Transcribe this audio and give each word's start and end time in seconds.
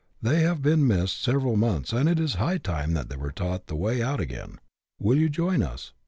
They 0.19 0.39
have 0.41 0.63
been 0.63 0.87
missed 0.87 1.21
several 1.21 1.55
months, 1.57 1.93
and 1.93 2.09
it 2.09 2.19
is 2.19 2.33
high 2.33 2.57
time 2.57 2.93
that 2.95 3.07
they 3.07 3.17
were 3.17 3.31
taught 3.31 3.67
the 3.67 3.75
way 3.75 4.01
out 4.01 4.19
again. 4.19 4.57
Will 4.99 5.19
you 5.19 5.29
join 5.29 5.61
us 5.61 5.93